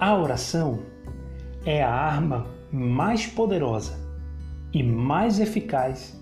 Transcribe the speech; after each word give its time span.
A 0.00 0.16
oração 0.16 0.78
é 1.62 1.82
a 1.82 1.92
arma 1.92 2.46
mais 2.72 3.26
poderosa 3.26 4.00
e 4.72 4.82
mais 4.82 5.38
eficaz 5.38 6.18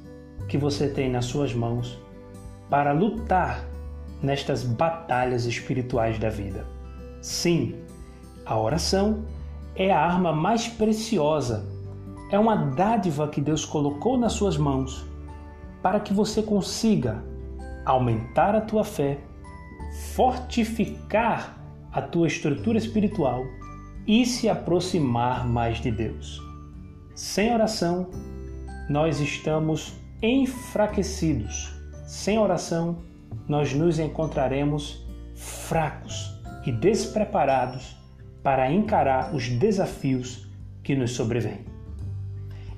que 0.49 0.59
você 0.59 0.89
tem 0.89 1.09
nas 1.09 1.27
suas 1.27 1.55
mãos 1.55 1.97
para 2.69 2.91
lutar 2.91 3.65
nestas 4.21 4.65
batalhas 4.65 5.45
espirituais 5.45 6.19
da 6.19 6.29
vida. 6.29 6.67
Sim, 7.23 7.77
a 8.45 8.59
oração 8.59 9.23
é 9.77 9.93
a 9.93 10.01
arma 10.01 10.33
mais 10.33 10.67
preciosa, 10.67 11.65
é 12.33 12.39
uma 12.39 12.57
dádiva 12.57 13.29
que 13.29 13.41
Deus 13.41 13.65
colocou 13.65 14.19
nas 14.19 14.33
suas 14.33 14.57
mãos 14.57 15.07
para 15.81 16.01
que 16.01 16.13
você 16.13 16.43
consiga 16.43 17.23
aumentar 17.87 18.57
a 18.57 18.61
tua 18.61 18.83
fé, 18.83 19.21
fortificar 20.17 21.57
a 21.93 22.03
tua 22.03 22.27
estrutura 22.27 22.77
espiritual 22.77 23.45
e 24.09 24.25
se 24.25 24.49
aproximar 24.49 25.47
mais 25.47 25.83
de 25.83 25.91
Deus. 25.91 26.43
Sem 27.15 27.53
oração, 27.53 28.09
nós 28.89 29.21
estamos 29.21 29.93
enfraquecidos. 30.23 31.71
Sem 32.07 32.39
oração, 32.39 33.03
nós 33.47 33.75
nos 33.75 33.99
encontraremos 33.99 35.07
fracos 35.35 36.35
e 36.65 36.73
despreparados 36.73 37.97
para 38.43 38.73
encarar 38.73 39.35
os 39.35 39.47
desafios 39.49 40.49
que 40.83 40.97
nos 40.97 41.11
sobrevêm. 41.11 41.67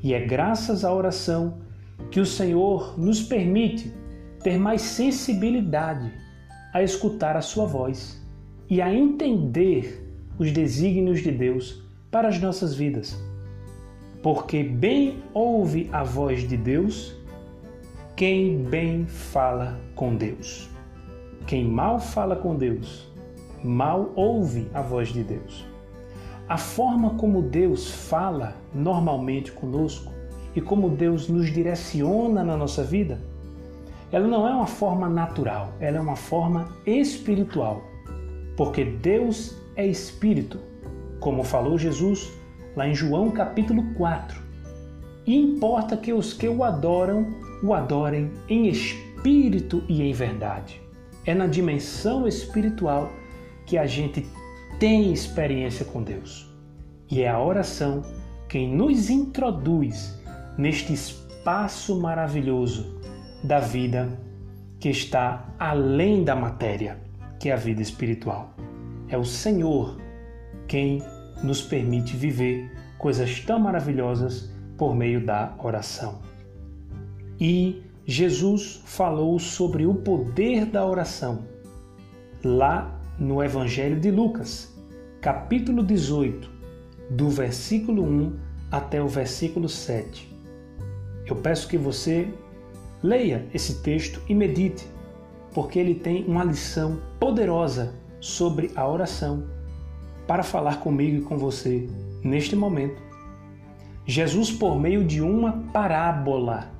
E 0.03 0.13
é 0.13 0.27
graças 0.27 0.85
à 0.85 0.93
oração 0.93 1.61
que 2.11 2.19
o 2.19 2.27
Senhor 2.27 2.99
nos 2.99 3.23
permite 3.23 3.95
ter 4.43 4.59
mais 4.59 4.83
sensibilidade 4.83 6.13
a 6.73 6.83
escutar 6.83 7.37
a 7.37 7.41
Sua 7.41 7.67
voz 7.67 8.21
e 8.69 8.83
a 8.83 8.93
entender 8.93 10.10
os 10.41 10.51
desígnios 10.51 11.21
de 11.21 11.31
Deus 11.31 11.83
para 12.11 12.29
as 12.29 12.41
nossas 12.41 12.75
vidas. 12.75 13.23
Porque 14.23 14.63
bem 14.63 15.23
ouve 15.35 15.91
a 15.93 16.03
voz 16.03 16.49
de 16.49 16.57
Deus 16.57 17.15
quem 18.17 18.63
bem 18.65 19.07
fala 19.07 19.79
com 19.95 20.17
Deus. 20.17 20.69
Quem 21.47 21.67
mal 21.67 22.01
fala 22.01 22.37
com 22.37 22.57
Deus, 22.57 23.11
mal 23.63 24.13
ouve 24.17 24.67
a 24.73 24.81
voz 24.81 25.09
de 25.09 25.23
Deus. 25.23 25.67
A 26.49 26.57
forma 26.57 27.11
como 27.15 27.43
Deus 27.43 27.91
fala 27.91 28.57
normalmente 28.75 29.53
conosco 29.53 30.11
e 30.57 30.61
como 30.61 30.89
Deus 30.89 31.29
nos 31.29 31.53
direciona 31.53 32.43
na 32.43 32.57
nossa 32.57 32.83
vida, 32.83 33.21
ela 34.11 34.27
não 34.27 34.49
é 34.49 34.55
uma 34.55 34.67
forma 34.67 35.09
natural, 35.09 35.75
ela 35.81 35.99
é 35.99 36.01
uma 36.01 36.17
forma 36.17 36.69
espiritual. 36.87 37.83
Porque 38.57 38.85
Deus 38.85 39.57
é 39.77 39.87
espírito, 39.87 40.59
como 41.19 41.45
falou 41.45 41.79
Jesus 41.79 42.31
lá 42.77 42.89
em 42.89 42.95
João 42.95 43.31
capítulo 43.31 43.95
4. 43.95 44.41
E 45.27 45.37
importa 45.37 45.97
que 45.97 46.13
os 46.13 46.33
que 46.33 46.49
o 46.49 46.65
adoram, 46.65 47.27
o 47.63 47.75
adorem 47.75 48.31
em 48.49 48.69
espírito 48.69 49.83
e 49.89 50.03
em 50.03 50.13
verdade. 50.13 50.81
É 51.27 51.35
na 51.35 51.47
dimensão 51.47 52.27
espiritual 52.27 53.13
que 53.67 53.77
a 53.77 53.87
gente 53.87 54.27
tem 54.79 55.13
experiência 55.13 55.85
com 55.85 56.03
Deus. 56.03 56.51
E 57.11 57.23
é 57.23 57.29
a 57.29 57.41
oração 57.41 58.03
quem 58.49 58.75
nos 58.75 59.11
introduz 59.11 60.19
neste 60.57 60.93
espaço 60.93 62.01
maravilhoso 62.01 62.99
da 63.45 63.61
vida 63.61 64.19
que 64.79 64.89
está 64.89 65.55
além 65.59 66.25
da 66.25 66.35
matéria, 66.35 66.99
que 67.39 67.51
é 67.51 67.53
a 67.53 67.57
vida 67.57 67.83
espiritual. 67.83 68.55
É 69.11 69.19
o 69.19 69.25
Senhor 69.25 70.01
quem 70.69 71.03
nos 71.43 71.61
permite 71.61 72.17
viver 72.17 72.71
coisas 72.97 73.41
tão 73.41 73.59
maravilhosas 73.59 74.49
por 74.79 74.95
meio 74.95 75.27
da 75.27 75.53
oração. 75.59 76.21
E 77.41 77.83
Jesus 78.07 78.81
falou 78.85 79.37
sobre 79.41 79.85
o 79.85 79.95
poder 79.95 80.65
da 80.65 80.87
oração 80.87 81.45
lá 82.45 83.01
no 83.19 83.43
Evangelho 83.43 83.99
de 83.99 84.13
Lucas, 84.13 84.73
capítulo 85.21 85.83
18, 85.83 86.49
do 87.11 87.29
versículo 87.29 88.05
1 88.05 88.39
até 88.71 89.03
o 89.03 89.09
versículo 89.09 89.69
7. 89.69 90.33
Eu 91.27 91.35
peço 91.35 91.67
que 91.67 91.77
você 91.77 92.33
leia 93.03 93.45
esse 93.53 93.83
texto 93.83 94.23
e 94.29 94.35
medite, 94.37 94.87
porque 95.53 95.81
ele 95.81 95.97
tem 95.97 96.25
uma 96.27 96.45
lição 96.45 97.01
poderosa 97.19 97.93
sobre 98.21 98.71
a 98.77 98.87
oração 98.87 99.45
para 100.27 100.43
falar 100.43 100.79
comigo 100.81 101.17
e 101.17 101.23
com 101.23 101.37
você 101.37 101.89
neste 102.23 102.55
momento. 102.55 103.03
Jesus, 104.07 104.51
por 104.51 104.79
meio 104.79 105.05
de 105.05 105.21
uma 105.21 105.65
parábola, 105.73 106.71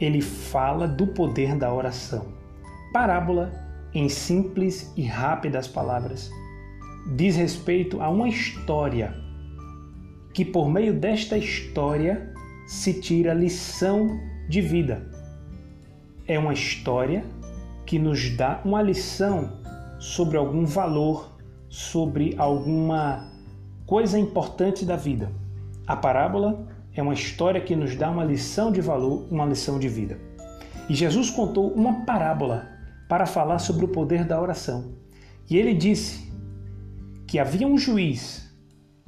ele 0.00 0.20
fala 0.20 0.86
do 0.86 1.06
poder 1.08 1.56
da 1.56 1.72
oração. 1.72 2.28
Parábola, 2.92 3.52
em 3.92 4.08
simples 4.08 4.92
e 4.96 5.02
rápidas 5.02 5.66
palavras, 5.66 6.30
diz 7.16 7.36
respeito 7.36 8.00
a 8.00 8.08
uma 8.08 8.28
história 8.28 9.14
que, 10.32 10.44
por 10.44 10.68
meio 10.68 10.94
desta 10.94 11.36
história, 11.36 12.32
se 12.66 13.00
tira 13.00 13.34
lição 13.34 14.20
de 14.48 14.60
vida. 14.60 15.08
É 16.26 16.38
uma 16.38 16.52
história 16.52 17.24
que 17.84 17.98
nos 17.98 18.30
dá 18.36 18.60
uma 18.64 18.80
lição 18.80 19.59
sobre 20.00 20.38
algum 20.38 20.64
valor, 20.64 21.36
sobre 21.68 22.34
alguma 22.38 23.30
coisa 23.86 24.18
importante 24.18 24.84
da 24.84 24.96
vida. 24.96 25.30
A 25.86 25.94
parábola 25.94 26.66
é 26.94 27.02
uma 27.02 27.12
história 27.12 27.60
que 27.60 27.76
nos 27.76 27.94
dá 27.94 28.10
uma 28.10 28.24
lição 28.24 28.72
de 28.72 28.80
valor, 28.80 29.26
uma 29.30 29.44
lição 29.44 29.78
de 29.78 29.88
vida. 29.88 30.18
E 30.88 30.94
Jesus 30.94 31.28
contou 31.30 31.70
uma 31.72 32.04
parábola 32.06 32.66
para 33.08 33.26
falar 33.26 33.58
sobre 33.58 33.84
o 33.84 33.88
poder 33.88 34.24
da 34.24 34.40
oração. 34.40 34.94
E 35.48 35.56
ele 35.56 35.74
disse 35.74 36.32
que 37.26 37.38
havia 37.38 37.66
um 37.66 37.76
juiz 37.76 38.50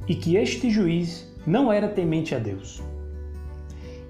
e 0.07 0.15
que 0.15 0.37
este 0.37 0.69
juiz 0.71 1.27
não 1.47 1.73
era 1.73 1.89
temente 1.89 2.35
a 2.35 2.39
Deus. 2.39 2.83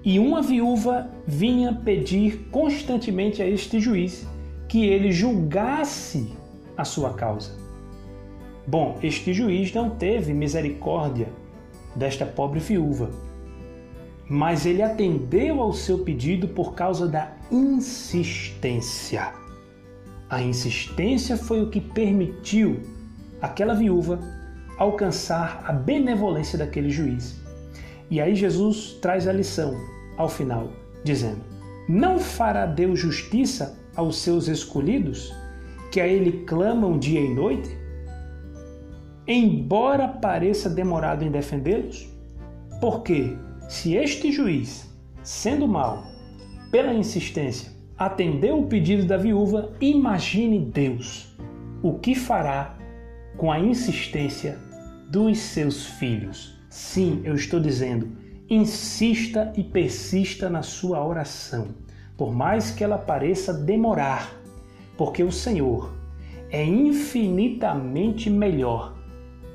E 0.03 0.19
uma 0.19 0.41
viúva 0.41 1.09
vinha 1.25 1.73
pedir 1.73 2.49
constantemente 2.51 3.41
a 3.41 3.47
este 3.47 3.79
juiz 3.79 4.27
que 4.67 4.85
ele 4.85 5.11
julgasse 5.11 6.42
a 6.77 6.83
sua 6.83 7.13
causa. 7.13 7.51
Bom, 8.65 8.97
este 9.03 9.33
juiz 9.33 9.73
não 9.73 9.89
teve 9.89 10.33
misericórdia 10.33 11.27
desta 11.95 12.25
pobre 12.25 12.59
viúva 12.59 13.09
mas 14.29 14.65
ele 14.65 14.81
atendeu 14.81 15.61
ao 15.61 15.73
seu 15.73 15.99
pedido 15.99 16.47
por 16.47 16.73
causa 16.73 17.07
da 17.07 17.31
insistência. 17.51 19.31
A 20.29 20.41
insistência 20.41 21.37
foi 21.37 21.61
o 21.61 21.69
que 21.69 21.79
permitiu 21.79 22.81
aquela 23.41 23.73
viúva 23.73 24.19
alcançar 24.77 25.63
a 25.67 25.73
benevolência 25.73 26.57
daquele 26.57 26.89
juiz. 26.89 27.39
E 28.09 28.19
aí 28.19 28.33
Jesus 28.33 28.97
traz 29.01 29.27
a 29.27 29.33
lição 29.33 29.75
ao 30.17 30.29
final, 30.29 30.71
dizendo: 31.03 31.41
Não 31.87 32.17
fará 32.17 32.65
Deus 32.65 32.99
justiça 32.99 33.77
aos 33.95 34.17
seus 34.17 34.47
escolhidos, 34.47 35.33
que 35.93 36.01
a 36.01 36.07
ele 36.07 36.43
clamam 36.47 36.97
dia 36.97 37.21
e 37.21 37.31
noite? 37.31 37.69
Embora 39.27 40.07
pareça 40.07 40.67
demorado 40.67 41.23
em 41.23 41.29
defendê-los? 41.29 42.09
Porque 42.81 43.37
se 43.69 43.93
este 43.93 44.31
juiz, 44.31 44.91
sendo 45.21 45.67
mau, 45.67 46.03
pela 46.71 46.91
insistência, 46.91 47.71
atendeu 47.95 48.59
o 48.59 48.65
pedido 48.65 49.05
da 49.05 49.17
viúva, 49.17 49.71
imagine 49.79 50.65
Deus 50.65 51.31
o 51.83 51.99
que 51.99 52.15
fará 52.15 52.75
com 53.37 53.51
a 53.51 53.59
insistência 53.59 54.57
dos 55.11 55.37
seus 55.37 55.85
filhos. 55.85 56.59
Sim, 56.71 57.21
eu 57.23 57.35
estou 57.35 57.59
dizendo, 57.59 58.09
insista 58.49 59.53
e 59.55 59.63
persista 59.63 60.49
na 60.49 60.63
sua 60.63 61.05
oração, 61.05 61.67
por 62.17 62.33
mais 62.33 62.71
que 62.71 62.83
ela 62.83 62.97
pareça 62.97 63.53
demorar, 63.53 64.42
porque 64.97 65.23
o 65.23 65.31
Senhor 65.31 65.91
é 66.49 66.63
infinitamente 66.63 68.29
melhor, 68.29 68.95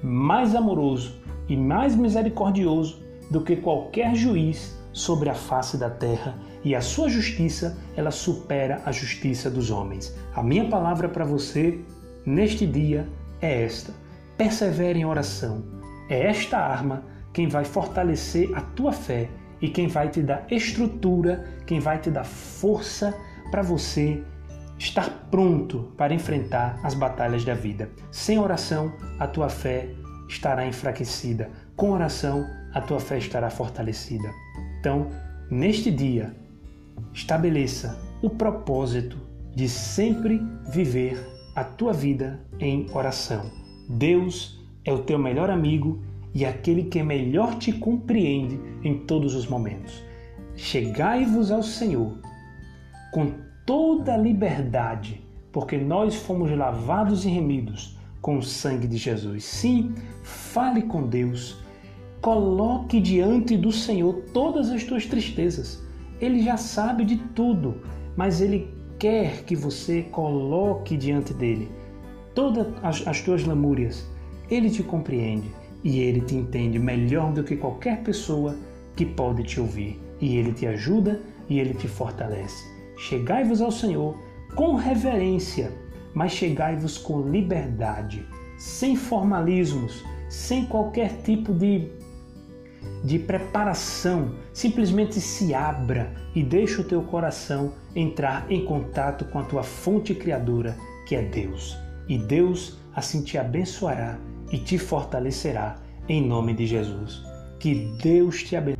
mais 0.02 0.54
amoroso 0.54 1.20
e 1.48 1.56
mais 1.56 1.94
misericordioso 1.94 3.02
do 3.30 3.42
que 3.42 3.56
qualquer 3.56 4.14
juiz 4.14 4.76
sobre 4.92 5.30
a 5.30 5.34
face 5.34 5.76
da 5.76 5.88
terra, 5.88 6.34
e 6.64 6.74
a 6.74 6.80
sua 6.80 7.08
justiça, 7.08 7.78
ela 7.96 8.10
supera 8.10 8.82
a 8.84 8.90
justiça 8.90 9.48
dos 9.48 9.70
homens. 9.70 10.14
A 10.34 10.42
minha 10.42 10.68
palavra 10.68 11.08
para 11.08 11.24
você 11.24 11.78
neste 12.26 12.66
dia 12.66 13.08
é 13.40 13.62
esta: 13.62 13.92
persevere 14.36 14.98
em 14.98 15.04
oração. 15.04 15.62
É 16.10 16.26
esta 16.26 16.58
arma 16.58 17.04
quem 17.32 17.46
vai 17.46 17.64
fortalecer 17.64 18.50
a 18.56 18.60
tua 18.60 18.92
fé 18.92 19.28
e 19.60 19.68
quem 19.68 19.86
vai 19.86 20.08
te 20.08 20.20
dar 20.20 20.46
estrutura, 20.50 21.44
quem 21.66 21.78
vai 21.78 21.98
te 21.98 22.10
dar 22.10 22.24
força 22.24 23.14
para 23.50 23.62
você 23.62 24.22
estar 24.78 25.28
pronto 25.30 25.92
para 25.96 26.14
enfrentar 26.14 26.78
as 26.82 26.94
batalhas 26.94 27.44
da 27.44 27.54
vida. 27.54 27.90
Sem 28.10 28.38
oração, 28.38 28.92
a 29.18 29.26
tua 29.26 29.48
fé 29.48 29.88
estará 30.28 30.66
enfraquecida. 30.66 31.50
Com 31.74 31.90
oração, 31.90 32.46
a 32.72 32.80
tua 32.80 33.00
fé 33.00 33.18
estará 33.18 33.50
fortalecida. 33.50 34.30
Então, 34.78 35.08
neste 35.50 35.90
dia, 35.90 36.34
estabeleça 37.12 37.98
o 38.22 38.30
propósito 38.30 39.16
de 39.54 39.68
sempre 39.68 40.40
viver 40.70 41.18
a 41.54 41.64
tua 41.64 41.92
vida 41.92 42.40
em 42.60 42.86
oração. 42.92 43.50
Deus 43.88 44.64
é 44.84 44.92
o 44.92 45.02
teu 45.02 45.18
melhor 45.18 45.50
amigo 45.50 46.00
e 46.34 46.44
aquele 46.44 46.84
que 46.84 47.02
melhor 47.02 47.56
te 47.58 47.72
compreende 47.72 48.60
em 48.84 48.98
todos 48.98 49.34
os 49.34 49.46
momentos. 49.46 50.02
Chegai-vos 50.54 51.50
ao 51.50 51.62
Senhor 51.62 52.16
com 53.12 53.47
toda 53.68 54.14
a 54.14 54.16
liberdade, 54.16 55.22
porque 55.52 55.76
nós 55.76 56.14
fomos 56.14 56.50
lavados 56.50 57.26
e 57.26 57.28
remidos 57.28 57.98
com 58.22 58.38
o 58.38 58.42
sangue 58.42 58.86
de 58.88 58.96
Jesus. 58.96 59.44
Sim, 59.44 59.94
fale 60.22 60.80
com 60.80 61.06
Deus. 61.06 61.62
Coloque 62.22 62.98
diante 62.98 63.58
do 63.58 63.70
Senhor 63.70 64.22
todas 64.32 64.70
as 64.70 64.84
tuas 64.84 65.04
tristezas. 65.04 65.86
Ele 66.18 66.42
já 66.42 66.56
sabe 66.56 67.04
de 67.04 67.18
tudo, 67.34 67.82
mas 68.16 68.40
ele 68.40 68.72
quer 68.98 69.44
que 69.44 69.54
você 69.54 70.04
coloque 70.04 70.96
diante 70.96 71.34
dele 71.34 71.70
todas 72.34 72.68
as, 72.82 73.06
as 73.06 73.20
tuas 73.20 73.44
lamúrias. 73.44 74.08
Ele 74.50 74.70
te 74.70 74.82
compreende 74.82 75.50
e 75.84 76.00
ele 76.00 76.22
te 76.22 76.34
entende 76.34 76.78
melhor 76.78 77.34
do 77.34 77.44
que 77.44 77.54
qualquer 77.54 78.02
pessoa 78.02 78.56
que 78.96 79.04
pode 79.04 79.42
te 79.42 79.60
ouvir. 79.60 80.00
E 80.22 80.38
ele 80.38 80.54
te 80.54 80.66
ajuda 80.66 81.20
e 81.50 81.60
ele 81.60 81.74
te 81.74 81.86
fortalece. 81.86 82.77
Chegai-vos 82.98 83.60
ao 83.60 83.70
Senhor 83.70 84.18
com 84.54 84.74
reverência, 84.74 85.72
mas 86.12 86.32
chegai-vos 86.32 86.98
com 86.98 87.22
liberdade, 87.22 88.26
sem 88.58 88.96
formalismos, 88.96 90.04
sem 90.28 90.66
qualquer 90.66 91.22
tipo 91.22 91.54
de, 91.54 91.88
de 93.04 93.18
preparação. 93.20 94.34
Simplesmente 94.52 95.20
se 95.20 95.54
abra 95.54 96.12
e 96.34 96.42
deixe 96.42 96.80
o 96.80 96.84
teu 96.84 97.02
coração 97.02 97.72
entrar 97.94 98.50
em 98.50 98.64
contato 98.64 99.24
com 99.26 99.38
a 99.38 99.44
tua 99.44 99.62
fonte 99.62 100.14
criadora, 100.14 100.76
que 101.06 101.14
é 101.14 101.22
Deus. 101.22 101.78
E 102.08 102.18
Deus 102.18 102.78
assim 102.94 103.22
te 103.22 103.38
abençoará 103.38 104.18
e 104.50 104.58
te 104.58 104.76
fortalecerá 104.76 105.76
em 106.08 106.26
nome 106.26 106.52
de 106.54 106.66
Jesus. 106.66 107.22
Que 107.60 107.92
Deus 108.02 108.42
te 108.42 108.56
abençoe. 108.56 108.77